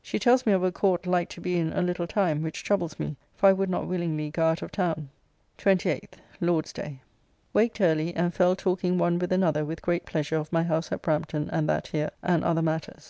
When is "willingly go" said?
3.86-4.44